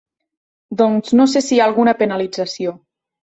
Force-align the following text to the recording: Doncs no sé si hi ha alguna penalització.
Doncs 0.79 1.13
no 1.19 1.27
sé 1.35 1.43
si 1.49 1.53
hi 1.57 1.61
ha 1.61 1.67
alguna 1.71 1.95
penalització. 2.01 2.73